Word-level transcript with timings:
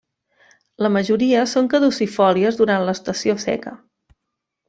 La 0.85 0.89
majoria 0.93 1.43
són 1.51 1.67
caducifòlies 1.73 2.59
durant 2.61 2.87
l'estació 2.87 3.35
seca. 3.47 3.75